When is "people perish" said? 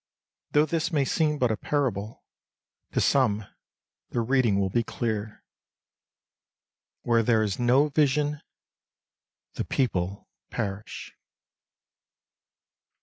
9.63-11.13